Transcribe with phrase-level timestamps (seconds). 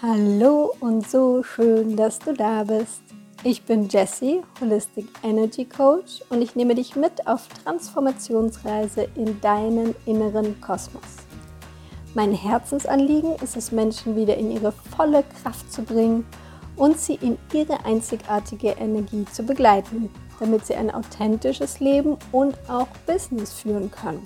[0.00, 3.02] Hallo und so schön, dass du da bist.
[3.42, 9.96] Ich bin Jessie, Holistic Energy Coach und ich nehme dich mit auf Transformationsreise in deinen
[10.06, 11.02] inneren Kosmos.
[12.14, 16.24] Mein Herzensanliegen ist es, Menschen wieder in ihre volle Kraft zu bringen
[16.76, 22.86] und sie in ihre einzigartige Energie zu begleiten, damit sie ein authentisches Leben und auch
[23.04, 24.24] Business führen können.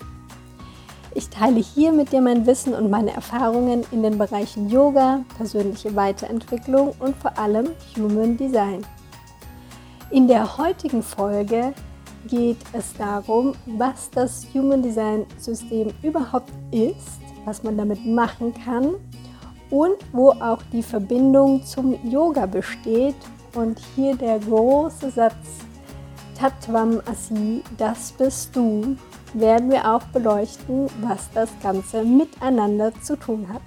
[1.14, 5.94] Ich teile hier mit dir mein Wissen und meine Erfahrungen in den Bereichen Yoga, persönliche
[5.94, 8.82] Weiterentwicklung und vor allem Human Design.
[10.10, 11.74] In der heutigen Folge
[12.28, 18.94] geht es darum, was das Human Design System überhaupt ist, was man damit machen kann
[19.68, 23.16] und wo auch die Verbindung zum Yoga besteht.
[23.54, 25.34] Und hier der große Satz
[26.38, 28.96] Tatvam Asi, das bist du,
[29.34, 33.62] werden wir auch beleuchten, was das Ganze miteinander zu tun hat.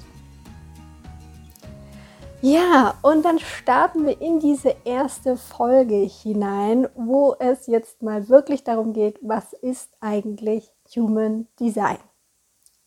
[2.42, 8.64] Ja, und dann starten wir in diese erste Folge hinein, wo es jetzt mal wirklich
[8.64, 11.98] darum geht, was ist eigentlich Human Design?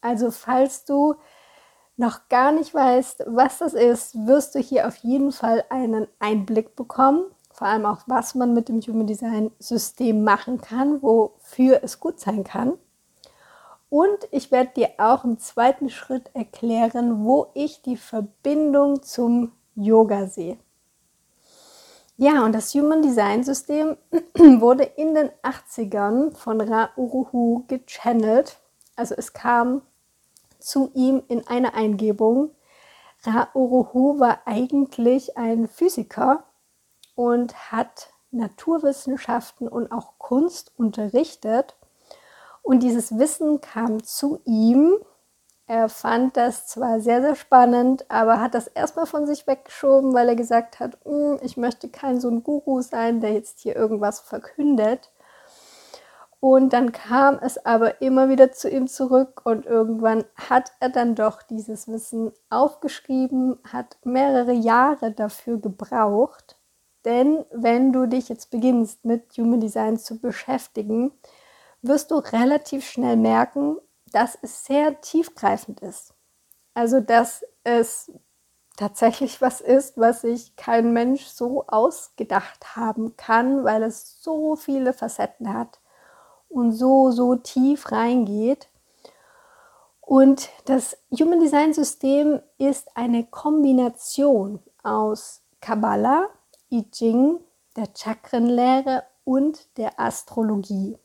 [0.00, 1.16] Also falls du
[1.96, 6.76] noch gar nicht weißt, was das ist, wirst du hier auf jeden Fall einen Einblick
[6.76, 7.24] bekommen
[7.58, 12.20] vor allem auch, was man mit dem Human Design System machen kann, wofür es gut
[12.20, 12.78] sein kann.
[13.90, 20.28] Und ich werde dir auch im zweiten Schritt erklären, wo ich die Verbindung zum Yoga
[20.28, 20.56] sehe.
[22.16, 23.96] Ja, und das Human Design System
[24.36, 28.60] wurde in den 80ern von Ra Uruhu gechannelt.
[28.94, 29.82] Also es kam
[30.60, 32.50] zu ihm in einer Eingebung.
[33.24, 36.44] Ra Uruhu war eigentlich ein Physiker
[37.18, 41.74] und hat Naturwissenschaften und auch Kunst unterrichtet.
[42.62, 44.94] Und dieses Wissen kam zu ihm.
[45.66, 50.28] Er fand das zwar sehr, sehr spannend, aber hat das erstmal von sich weggeschoben, weil
[50.28, 54.20] er gesagt hat, hm, ich möchte kein so ein Guru sein, der jetzt hier irgendwas
[54.20, 55.10] verkündet.
[56.38, 61.16] Und dann kam es aber immer wieder zu ihm zurück und irgendwann hat er dann
[61.16, 66.57] doch dieses Wissen aufgeschrieben, hat mehrere Jahre dafür gebraucht
[67.04, 71.12] denn wenn du dich jetzt beginnst mit Human Design zu beschäftigen,
[71.82, 73.76] wirst du relativ schnell merken,
[74.12, 76.14] dass es sehr tiefgreifend ist.
[76.74, 78.12] Also dass es
[78.76, 84.92] tatsächlich was ist, was sich kein Mensch so ausgedacht haben kann, weil es so viele
[84.92, 85.80] Facetten hat
[86.48, 88.68] und so, so tief reingeht.
[90.00, 96.28] Und das Human Design System ist eine Kombination aus Kabbalah,
[96.70, 97.40] I Ching,
[97.76, 100.98] der Chakrenlehre und der Astrologie.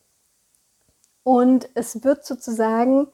[1.24, 3.07] Und es wird sozusagen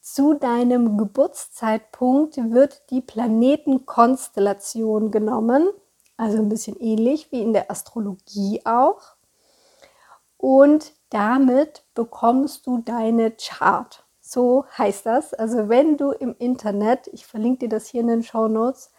[0.00, 5.68] zu deinem Geburtszeitpunkt wird die Planetenkonstellation genommen,
[6.16, 9.14] also ein bisschen ähnlich wie in der Astrologie auch.
[10.38, 14.04] Und damit bekommst du deine Chart.
[14.20, 15.34] So heißt das.
[15.34, 18.90] Also wenn du im Internet, ich verlinke dir das hier in den Show Notes,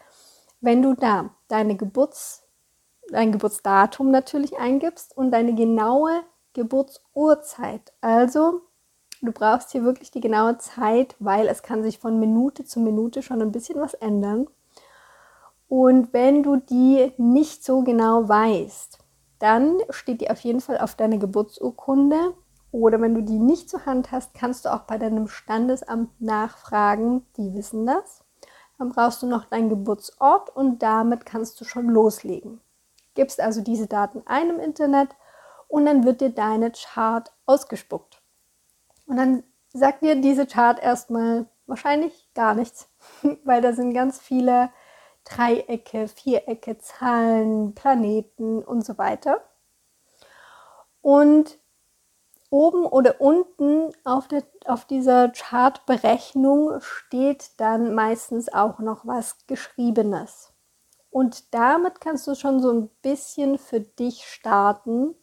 [0.61, 2.42] wenn du da deine Geburtszeit
[3.13, 6.21] dein Geburtsdatum natürlich eingibst und deine genaue
[6.53, 7.93] Geburtsurzeit.
[8.01, 8.61] Also
[9.21, 13.21] du brauchst hier wirklich die genaue Zeit, weil es kann sich von Minute zu Minute
[13.21, 14.47] schon ein bisschen was ändern.
[15.67, 18.99] Und wenn du die nicht so genau weißt,
[19.39, 22.33] dann steht die auf jeden Fall auf deiner Geburtsurkunde.
[22.71, 27.25] Oder wenn du die nicht zur Hand hast, kannst du auch bei deinem Standesamt nachfragen.
[27.37, 28.23] Die wissen das.
[28.77, 32.59] Dann brauchst du noch deinen Geburtsort und damit kannst du schon loslegen.
[33.13, 35.09] Gibst also diese Daten ein im Internet
[35.67, 38.21] und dann wird dir deine Chart ausgespuckt.
[39.07, 39.43] Und dann
[39.73, 42.89] sagt dir diese Chart erstmal wahrscheinlich gar nichts,
[43.43, 44.69] weil da sind ganz viele
[45.25, 49.41] Dreiecke, Vierecke, Zahlen, Planeten und so weiter.
[51.01, 51.57] Und
[52.49, 60.52] oben oder unten auf, der, auf dieser Chartberechnung steht dann meistens auch noch was Geschriebenes.
[61.13, 65.13] Und damit kannst du schon so ein bisschen für dich starten.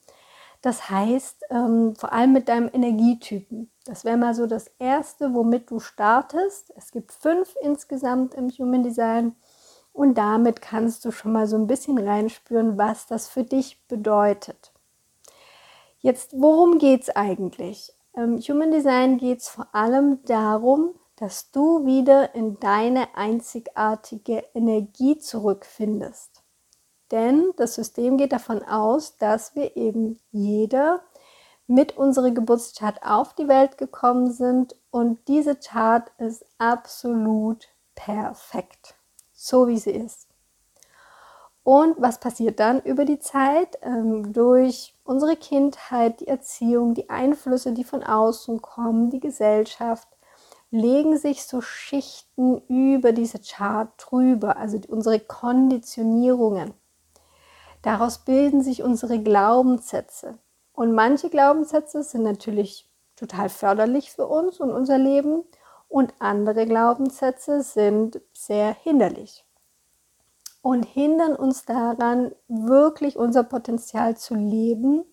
[0.63, 3.73] Das heißt, ähm, vor allem mit deinem Energietypen.
[3.87, 6.73] Das wäre mal so das Erste, womit du startest.
[6.77, 9.35] Es gibt fünf insgesamt im Human Design.
[9.93, 14.73] Und damit kannst du schon mal so ein bisschen reinspüren, was das für dich bedeutet.
[15.99, 17.93] Jetzt, worum geht es eigentlich?
[18.15, 25.19] Im Human Design geht es vor allem darum, dass du wieder in deine einzigartige Energie
[25.19, 26.43] zurückfindest.
[27.11, 31.03] Denn das System geht davon aus, dass wir eben jeder
[31.67, 38.95] mit unserer Geburtschart auf die Welt gekommen sind und diese Chart ist absolut perfekt.
[39.33, 40.27] so wie sie ist.
[41.63, 43.79] Und was passiert dann über die Zeit?
[43.83, 50.09] Ähm, durch unsere Kindheit, die Erziehung, die Einflüsse, die von außen kommen, die Gesellschaft,
[50.71, 56.75] legen sich so Schichten über diese Chart drüber, also unsere Konditionierungen.
[57.83, 60.39] Daraus bilden sich unsere Glaubenssätze.
[60.73, 65.45] Und manche Glaubenssätze sind natürlich total förderlich für uns und unser Leben
[65.89, 69.45] und andere Glaubenssätze sind sehr hinderlich
[70.63, 75.05] und hindern uns daran, wirklich unser Potenzial zu leben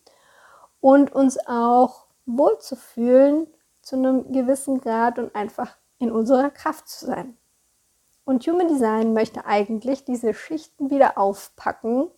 [0.79, 3.47] und uns auch wohlzufühlen
[3.87, 7.37] zu einem gewissen Grad und einfach in unserer Kraft zu sein.
[8.25, 12.09] Und Human Design möchte eigentlich diese Schichten wieder aufpacken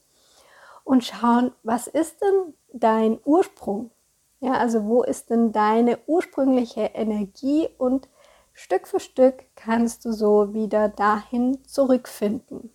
[0.83, 3.91] und schauen, was ist denn dein Ursprung?
[4.39, 8.09] Ja, also wo ist denn deine ursprüngliche Energie und
[8.53, 12.73] Stück für Stück kannst du so wieder dahin zurückfinden.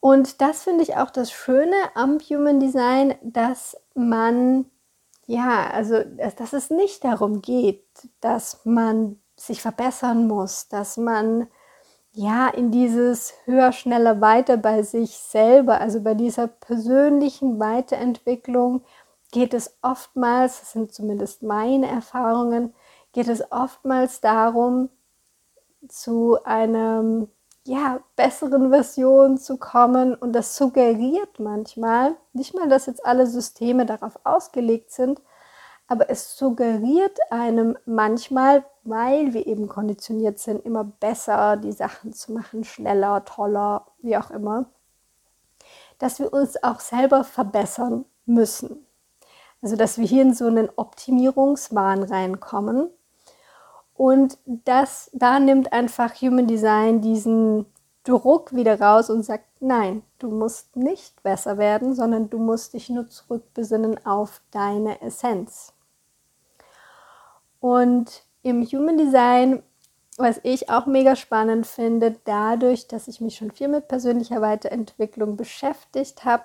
[0.00, 4.70] Und das finde ich auch das Schöne am Human Design, dass man,
[5.26, 6.00] ja, also
[6.36, 7.84] dass es nicht darum geht,
[8.20, 11.48] dass man sich verbessern muss, dass man
[12.12, 18.84] ja in dieses höher, schneller, weiter bei sich selber, also bei dieser persönlichen Weiterentwicklung
[19.32, 22.72] geht es oftmals, das sind zumindest meine Erfahrungen,
[23.12, 24.90] geht es oftmals darum,
[25.88, 27.28] zu einem
[27.66, 30.14] ja, besseren Version zu kommen.
[30.14, 35.20] Und das suggeriert manchmal, nicht mal, dass jetzt alle Systeme darauf ausgelegt sind,
[35.86, 42.32] aber es suggeriert einem manchmal, weil wir eben konditioniert sind, immer besser die Sachen zu
[42.32, 44.66] machen, schneller, toller, wie auch immer,
[45.98, 48.86] dass wir uns auch selber verbessern müssen.
[49.62, 52.90] Also dass wir hier in so einen Optimierungswahn reinkommen
[53.94, 57.66] und das, da nimmt einfach Human Design diesen
[58.02, 62.90] Druck wieder raus und sagt, nein, du musst nicht besser werden, sondern du musst dich
[62.90, 65.72] nur zurückbesinnen auf deine Essenz.
[67.60, 69.62] Und im Human Design,
[70.18, 75.36] was ich auch mega spannend finde, dadurch, dass ich mich schon viel mit persönlicher Weiterentwicklung
[75.36, 76.44] beschäftigt habe,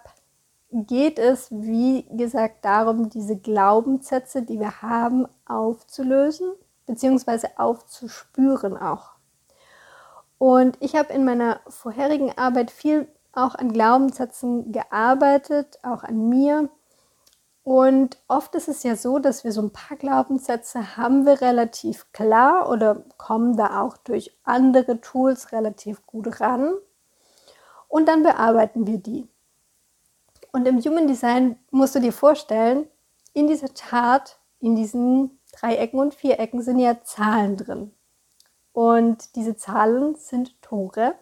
[0.72, 6.54] geht es, wie gesagt, darum, diese Glaubenssätze, die wir haben, aufzulösen
[6.89, 9.12] beziehungsweise aufzuspüren auch.
[10.39, 16.69] Und ich habe in meiner vorherigen Arbeit viel auch an Glaubenssätzen gearbeitet, auch an mir.
[17.63, 22.12] Und oft ist es ja so, dass wir so ein paar Glaubenssätze haben wir relativ
[22.12, 26.74] klar oder kommen da auch durch andere Tools relativ gut ran.
[27.88, 29.27] Und dann bearbeiten wir die.
[30.51, 32.88] Und im Human Design musst du dir vorstellen,
[33.33, 37.91] in dieser Chart, in diesen Dreiecken und Vierecken sind ja Zahlen drin.
[38.71, 41.15] Und diese Zahlen sind Tore,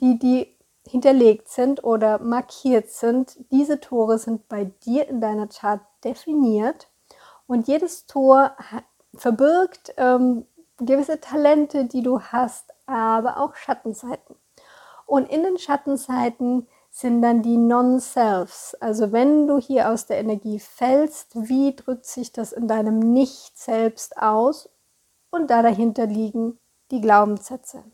[0.00, 0.56] die, die
[0.86, 3.36] hinterlegt sind oder markiert sind.
[3.50, 6.88] Diese Tore sind bei dir in deiner Chart definiert
[7.46, 8.56] und jedes Tor
[9.14, 10.46] verbirgt ähm,
[10.78, 14.36] gewisse Talente, die du hast, aber auch Schattenseiten.
[15.06, 16.68] Und in den Schattenseiten
[16.98, 18.74] sind dann die Non-Selves.
[18.80, 24.16] Also wenn du hier aus der Energie fällst, wie drückt sich das in deinem Nicht-Selbst
[24.16, 24.70] aus?
[25.28, 26.58] Und da dahinter liegen
[26.90, 27.84] die Glaubenssätze.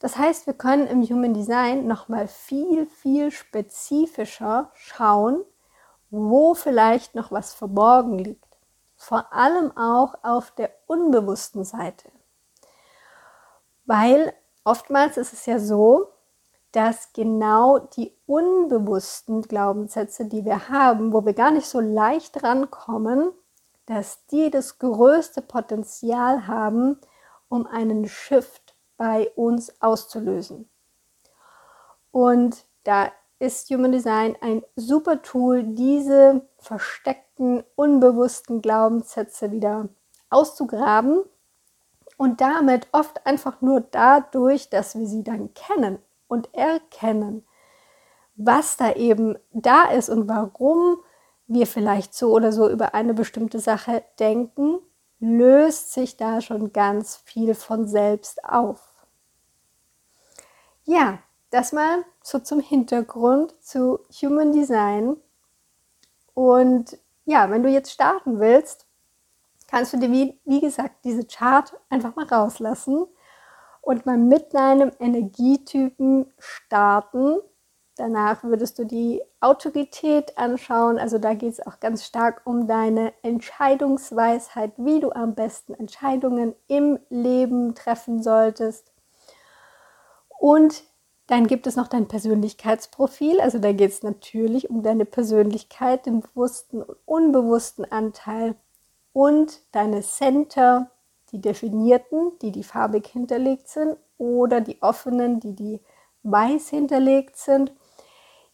[0.00, 5.42] Das heißt, wir können im Human Design nochmal viel, viel spezifischer schauen,
[6.10, 8.58] wo vielleicht noch was verborgen liegt.
[8.96, 12.10] Vor allem auch auf der unbewussten Seite.
[13.86, 16.08] Weil oftmals ist es ja so,
[16.72, 23.32] dass genau die unbewussten Glaubenssätze, die wir haben, wo wir gar nicht so leicht rankommen,
[23.86, 26.98] dass die das größte Potenzial haben,
[27.48, 30.68] um einen Shift bei uns auszulösen.
[32.10, 39.88] Und da ist Human Design ein super Tool, diese versteckten, unbewussten Glaubenssätze wieder
[40.28, 41.22] auszugraben
[42.18, 45.98] und damit oft einfach nur dadurch, dass wir sie dann kennen
[46.28, 47.46] und erkennen,
[48.36, 50.98] was da eben da ist und warum
[51.48, 54.78] wir vielleicht so oder so über eine bestimmte Sache denken,
[55.18, 58.80] löst sich da schon ganz viel von selbst auf.
[60.84, 61.18] Ja,
[61.50, 65.16] das mal so zum Hintergrund zu Human Design.
[66.34, 68.86] Und ja, wenn du jetzt starten willst,
[69.66, 73.06] kannst du dir, wie, wie gesagt, diese Chart einfach mal rauslassen
[73.88, 77.38] und mal mit deinem Energietypen starten.
[77.96, 80.98] Danach würdest du die Autorität anschauen.
[80.98, 86.54] Also da geht es auch ganz stark um deine Entscheidungsweisheit, wie du am besten Entscheidungen
[86.66, 88.92] im Leben treffen solltest.
[90.38, 90.84] Und
[91.26, 93.40] dann gibt es noch dein Persönlichkeitsprofil.
[93.40, 98.54] Also da geht es natürlich um deine Persönlichkeit, den bewussten und unbewussten Anteil
[99.14, 100.90] und deine Center,
[101.32, 105.80] die definierten, die die farbig hinterlegt sind oder die offenen, die die
[106.22, 107.72] weiß hinterlegt sind.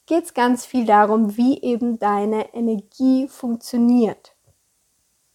[0.07, 4.35] Geht es ganz viel darum, wie eben deine Energie funktioniert.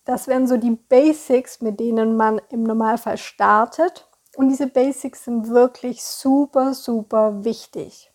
[0.06, 4.08] Das wären so die Basics, mit denen man im Normalfall startet.
[4.36, 8.12] Und diese Basics sind wirklich super, super wichtig.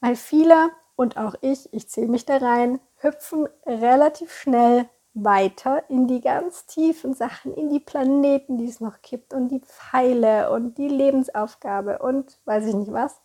[0.00, 6.06] Weil viele und auch ich, ich zähle mich da rein, hüpfen relativ schnell weiter in
[6.06, 10.78] die ganz tiefen Sachen, in die Planeten, die es noch gibt und die Pfeile und
[10.78, 13.20] die Lebensaufgabe und weiß ich nicht was.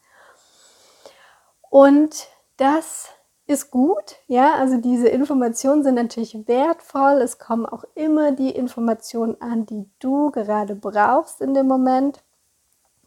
[1.69, 2.27] Und
[2.57, 3.09] das
[3.47, 7.21] ist gut, ja, also diese Informationen sind natürlich wertvoll.
[7.21, 12.23] Es kommen auch immer die Informationen an, die du gerade brauchst in dem Moment.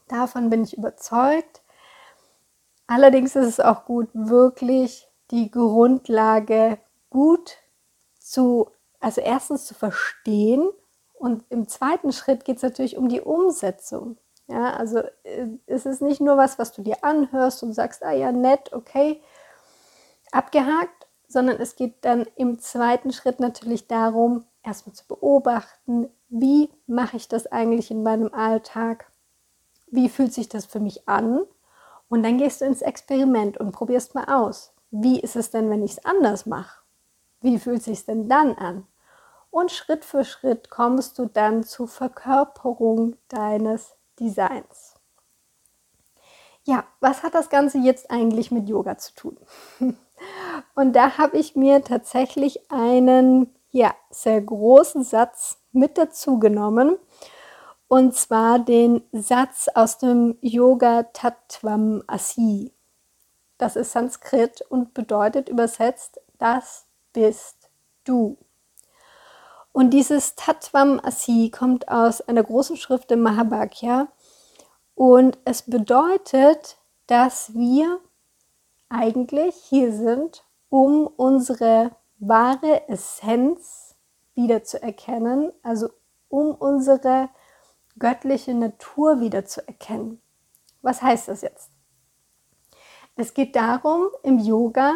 [0.07, 1.63] Davon bin ich überzeugt.
[2.87, 6.79] Allerdings ist es auch gut, wirklich die Grundlage
[7.11, 7.59] gut
[8.31, 8.71] zu,
[9.01, 10.69] also erstens zu verstehen
[11.15, 14.19] und im zweiten Schritt geht es natürlich um die Umsetzung.
[14.47, 18.13] Ja, also äh, es ist nicht nur was, was du dir anhörst und sagst, ah
[18.13, 19.21] ja, nett, okay,
[20.33, 27.17] abgehakt, sondern es geht dann im zweiten Schritt natürlich darum, erstmal zu beobachten, wie mache
[27.17, 29.11] ich das eigentlich in meinem Alltag?
[29.91, 31.43] Wie fühlt sich das für mich an?
[32.09, 34.75] Und dann gehst du ins Experiment und probierst mal aus.
[34.91, 36.81] Wie ist es denn, wenn ich es anders mache?
[37.41, 38.87] Wie fühlt sich denn dann an?
[39.51, 44.95] Und Schritt für Schritt kommst du dann zur Verkörperung deines Designs.
[46.65, 49.39] Ja, was hat das Ganze jetzt eigentlich mit Yoga zu tun?
[50.75, 56.99] Und da habe ich mir tatsächlich einen ja, sehr großen Satz mit dazu genommen.
[57.87, 62.75] Und zwar den Satz aus dem Yoga Tattvam Asi.
[63.57, 66.88] Das ist Sanskrit und bedeutet übersetzt, das
[67.19, 67.69] bist
[68.05, 68.39] du.
[69.73, 74.07] Und dieses Tattvam Asi kommt aus einer großen Schrift im Mahabhagya
[74.95, 76.77] und es bedeutet,
[77.09, 77.99] dass wir
[78.89, 83.97] eigentlich hier sind, um unsere wahre Essenz
[84.37, 85.89] wieder zu erkennen, also
[86.29, 87.31] um unsere
[87.99, 90.23] göttliche Natur wieder zu erkennen.
[90.83, 91.73] Was heißt das jetzt?
[93.17, 94.95] Es geht darum, im Yoga,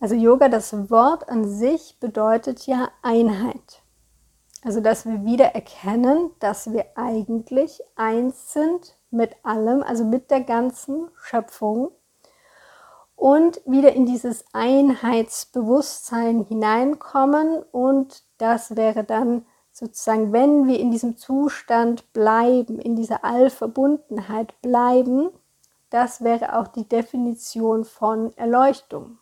[0.00, 3.82] also Yoga, das Wort an sich bedeutet ja Einheit.
[4.62, 10.40] Also, dass wir wieder erkennen, dass wir eigentlich eins sind mit allem, also mit der
[10.40, 11.90] ganzen Schöpfung
[13.14, 21.16] und wieder in dieses Einheitsbewusstsein hineinkommen und das wäre dann sozusagen, wenn wir in diesem
[21.16, 25.30] Zustand bleiben, in dieser Allverbundenheit bleiben,
[25.90, 29.18] das wäre auch die Definition von Erleuchtung.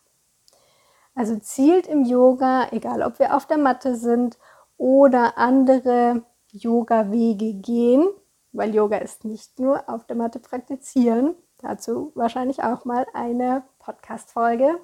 [1.14, 4.38] Also zielt im Yoga, egal ob wir auf der Matte sind
[4.76, 8.06] oder andere Yoga-Wege gehen,
[8.52, 14.78] weil Yoga ist nicht nur auf der Matte praktizieren, dazu wahrscheinlich auch mal eine Podcast-Folge,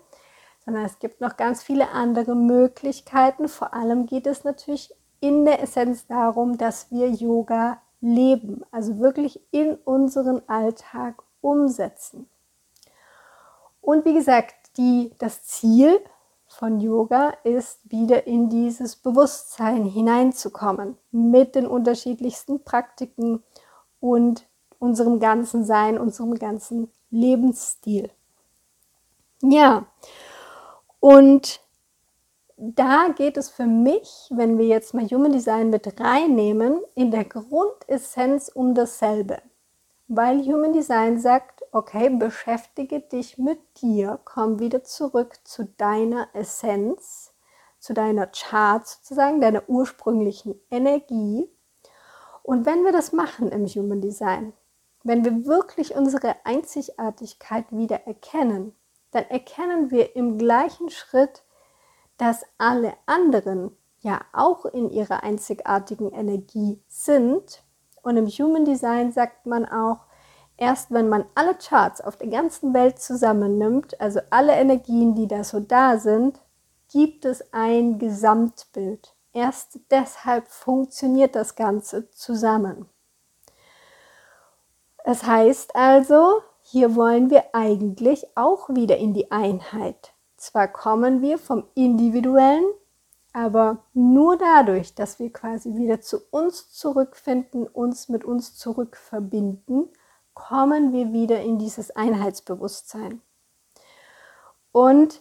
[0.64, 3.48] sondern es gibt noch ganz viele andere Möglichkeiten.
[3.48, 9.40] Vor allem geht es natürlich in der Essenz darum, dass wir Yoga leben, also wirklich
[9.50, 12.28] in unseren Alltag umsetzen.
[13.80, 16.00] Und wie gesagt, die, das Ziel
[16.58, 23.44] von Yoga ist, wieder in dieses Bewusstsein hineinzukommen mit den unterschiedlichsten Praktiken
[24.00, 24.44] und
[24.80, 28.10] unserem ganzen Sein, unserem ganzen Lebensstil.
[29.40, 29.86] Ja,
[30.98, 31.60] und
[32.56, 37.24] da geht es für mich, wenn wir jetzt mal Human Design mit reinnehmen, in der
[37.24, 39.38] Grundessenz um dasselbe.
[40.08, 47.32] Weil Human Design sagt, okay, beschäftige dich mit dir, komm wieder zurück zu deiner Essenz,
[47.78, 51.48] zu deiner Chart sozusagen, deiner ursprünglichen Energie.
[52.42, 54.52] Und wenn wir das machen im Human Design,
[55.04, 58.74] wenn wir wirklich unsere Einzigartigkeit wieder erkennen,
[59.10, 61.44] dann erkennen wir im gleichen Schritt,
[62.16, 67.62] dass alle anderen ja auch in ihrer einzigartigen Energie sind.
[68.02, 70.07] Und im Human Design sagt man auch,
[70.58, 75.42] erst wenn man alle Charts auf der ganzen Welt zusammennimmt, also alle Energien, die da
[75.44, 76.38] so da sind,
[76.92, 79.14] gibt es ein Gesamtbild.
[79.32, 82.86] Erst deshalb funktioniert das Ganze zusammen.
[85.04, 90.12] Es heißt also, hier wollen wir eigentlich auch wieder in die Einheit.
[90.36, 92.66] Zwar kommen wir vom Individuellen,
[93.32, 99.88] aber nur dadurch, dass wir quasi wieder zu uns zurückfinden, uns mit uns zurückverbinden,
[100.38, 103.20] kommen wir wieder in dieses Einheitsbewusstsein.
[104.70, 105.20] Und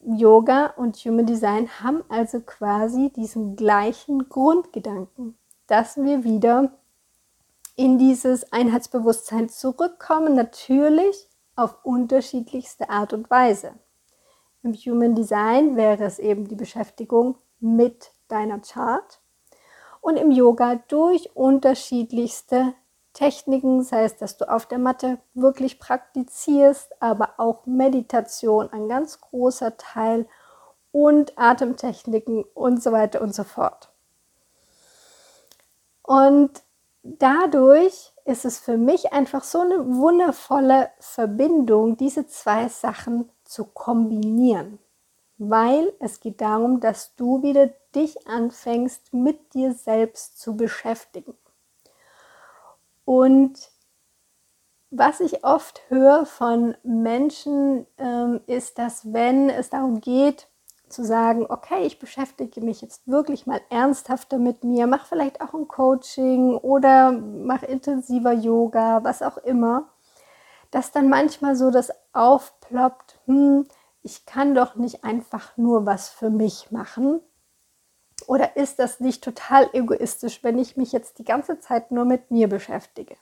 [0.00, 6.70] Yoga und Human Design haben also quasi diesen gleichen Grundgedanken, dass wir wieder
[7.74, 13.72] in dieses Einheitsbewusstsein zurückkommen, natürlich auf unterschiedlichste Art und Weise.
[14.62, 19.20] Im Human Design wäre es eben die Beschäftigung mit deiner Chart
[20.00, 22.74] und im Yoga durch unterschiedlichste
[23.18, 29.20] Techniken, sei es, dass du auf der Matte wirklich praktizierst, aber auch Meditation, ein ganz
[29.20, 30.28] großer Teil
[30.92, 33.90] und Atemtechniken und so weiter und so fort.
[36.04, 36.62] Und
[37.02, 44.78] dadurch ist es für mich einfach so eine wundervolle Verbindung, diese zwei Sachen zu kombinieren,
[45.38, 51.34] weil es geht darum, dass du wieder dich anfängst, mit dir selbst zu beschäftigen.
[53.08, 53.70] Und
[54.90, 60.46] was ich oft höre von Menschen, ähm, ist, dass wenn es darum geht,
[60.90, 65.54] zu sagen, okay, ich beschäftige mich jetzt wirklich mal ernsthafter mit mir, mache vielleicht auch
[65.54, 69.88] ein Coaching oder mache intensiver Yoga, was auch immer,
[70.70, 73.66] dass dann manchmal so das aufploppt, hm,
[74.02, 77.22] ich kann doch nicht einfach nur was für mich machen.
[78.28, 82.30] Oder ist das nicht total egoistisch, wenn ich mich jetzt die ganze Zeit nur mit
[82.30, 83.16] mir beschäftige?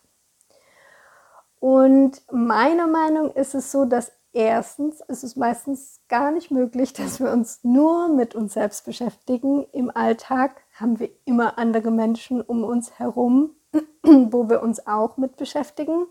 [1.60, 7.20] Und meiner Meinung ist es so, dass erstens ist es meistens gar nicht möglich, dass
[7.20, 9.64] wir uns nur mit uns selbst beschäftigen.
[9.70, 13.54] Im Alltag haben wir immer andere Menschen um uns herum,
[14.02, 16.06] wo wir uns auch mit beschäftigen.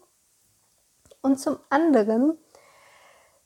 [1.22, 2.38] Und zum anderen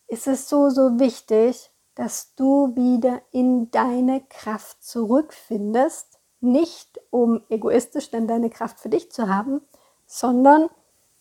[0.07, 8.09] ist es so, so wichtig, dass du wieder in deine Kraft zurückfindest, nicht um egoistisch
[8.09, 9.59] dann deine Kraft für dich zu haben,
[10.05, 10.69] sondern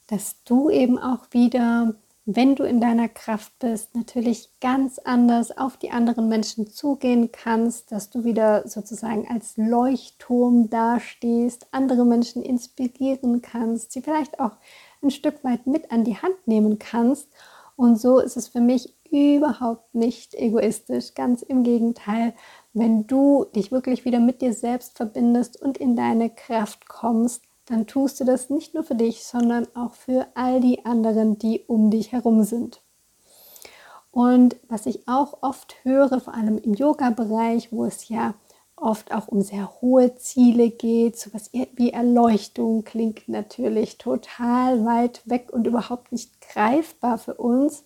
[0.07, 5.79] dass du eben auch wieder, wenn du in deiner Kraft bist, natürlich ganz anders auf
[5.79, 13.43] die anderen Menschen zugehen kannst, dass du wieder sozusagen als Leuchtturm dastehst, andere Menschen inspirieren
[13.43, 14.53] kannst, sie vielleicht auch
[15.03, 17.29] ein Stück weit mit an die Hand nehmen kannst.
[17.75, 21.15] Und so ist es für mich überhaupt nicht egoistisch.
[21.15, 22.35] Ganz im Gegenteil,
[22.73, 27.87] wenn du dich wirklich wieder mit dir selbst verbindest und in deine Kraft kommst, dann
[27.87, 31.91] tust du das nicht nur für dich, sondern auch für all die anderen, die um
[31.91, 32.81] dich herum sind.
[34.11, 38.35] Und was ich auch oft höre, vor allem im Yoga-Bereich, wo es ja
[38.81, 45.23] oft auch um sehr hohe Ziele geht, so was wie Erleuchtung klingt natürlich total weit
[45.25, 47.85] weg und überhaupt nicht greifbar für uns.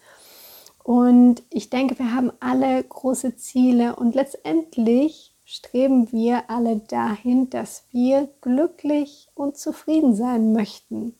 [0.85, 7.85] Und ich denke, wir haben alle große Ziele und letztendlich streben wir alle dahin, dass
[7.91, 11.15] wir glücklich und zufrieden sein möchten.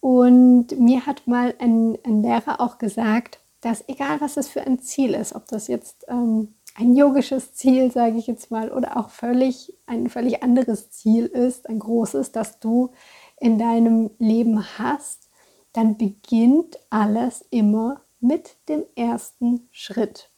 [0.00, 4.80] Und mir hat mal ein, ein Lehrer auch gesagt, dass egal was es für ein
[4.80, 9.10] Ziel ist, ob das jetzt ähm, ein yogisches Ziel, sage ich jetzt mal, oder auch
[9.10, 12.90] völlig ein völlig anderes Ziel ist, ein großes, das du
[13.38, 15.28] in deinem Leben hast,
[15.72, 20.30] dann beginnt alles immer mit dem ersten Schritt.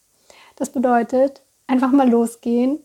[0.55, 2.79] Das bedeutet, einfach mal losgehen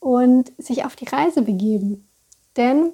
[0.00, 2.08] und sich auf die Reise begeben.
[2.56, 2.92] Denn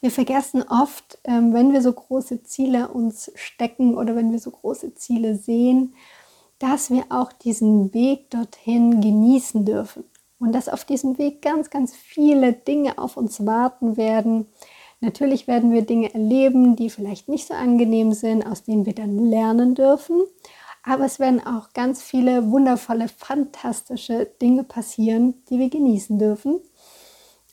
[0.00, 4.50] wir vergessen oft, ähm, wenn wir so große Ziele uns stecken oder wenn wir so
[4.50, 5.94] große Ziele sehen,
[6.58, 10.04] dass wir auch diesen Weg dorthin genießen dürfen.
[10.38, 14.46] Und dass auf diesem Weg ganz, ganz viele Dinge auf uns warten werden.
[15.00, 19.18] Natürlich werden wir Dinge erleben, die vielleicht nicht so angenehm sind, aus denen wir dann
[19.18, 20.22] lernen dürfen.
[20.82, 26.60] Aber es werden auch ganz viele wundervolle, fantastische Dinge passieren, die wir genießen dürfen.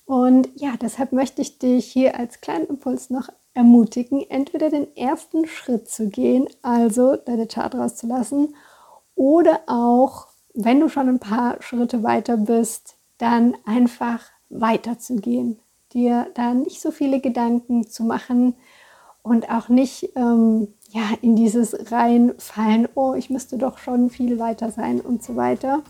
[0.06, 5.48] Und ja, deshalb möchte ich dich hier als kleinen Impuls noch ermutigen, entweder den ersten
[5.48, 8.56] Schritt zu gehen, also deine Chart rauszulassen,
[9.16, 15.60] oder auch, wenn du schon ein paar Schritte weiter bist, dann einfach weiterzugehen,
[15.94, 18.56] dir da nicht so viele Gedanken zu machen
[19.24, 24.72] und auch nicht ähm, ja, in dieses reinfallen, oh, ich müsste doch schon viel weiter
[24.72, 25.84] sein und so weiter,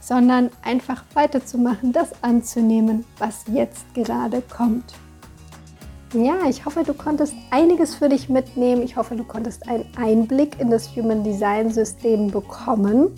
[0.00, 4.94] sondern einfach weiterzumachen, das anzunehmen, was jetzt gerade kommt.
[6.12, 8.82] Ja, ich hoffe, du konntest einiges für dich mitnehmen.
[8.82, 13.12] Ich hoffe, du konntest einen Einblick in das Human Design System bekommen.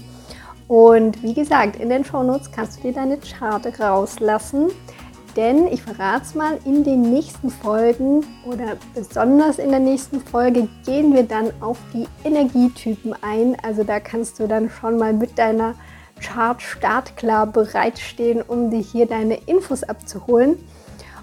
[0.68, 4.68] Und wie gesagt, in den Shownotes kannst du dir deine Chart rauslassen.
[5.38, 10.66] Denn ich verrate es mal, in den nächsten Folgen oder besonders in der nächsten Folge
[10.84, 13.56] gehen wir dann auf die Energietypen ein.
[13.62, 15.76] Also da kannst du dann schon mal mit deiner
[16.20, 20.58] Chart startklar bereitstehen, um dir hier deine Infos abzuholen.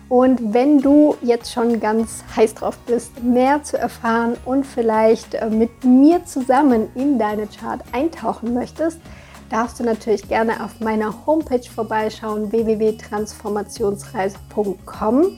[0.07, 5.49] Und wenn du jetzt schon ganz heiß drauf bist, mehr zu erfahren und vielleicht äh,
[5.49, 9.01] mit mir zusammen in deine Chart eintauchen möchtest,
[9.49, 15.37] darfst du natürlich gerne auf meiner Homepage vorbeischauen www.transformationsreise.com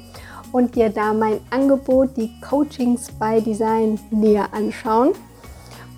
[0.51, 5.13] und dir da mein Angebot, die Coachings by Design, näher anschauen.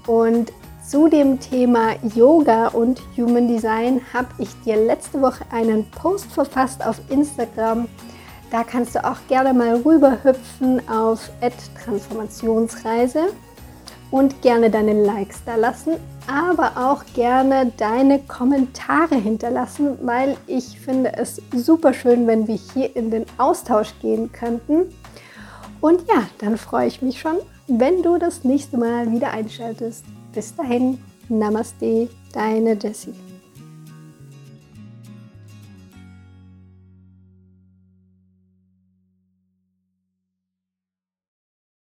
[0.08, 0.54] Und
[0.88, 6.84] zu dem Thema Yoga und Human Design habe ich dir letzte Woche einen Post verfasst
[6.86, 7.88] auf Instagram
[8.52, 11.30] da kannst du auch gerne mal rüberhüpfen auf
[11.84, 13.28] Transformationsreise
[14.12, 15.94] und gerne deine Likes da lassen,
[16.28, 22.96] aber auch gerne deine Kommentare hinterlassen, weil ich finde es super schön, wenn wir hier
[22.96, 24.94] in den Austausch gehen könnten.
[25.82, 30.04] Und ja, dann freue ich mich schon, wenn du das nächste Mal wieder einschaltest.
[30.34, 33.29] Bis dahin, Namaste, deine Jessie.